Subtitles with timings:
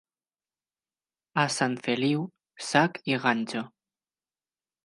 [1.43, 2.25] A Sant Feliu,
[2.71, 3.63] sac i ganxo.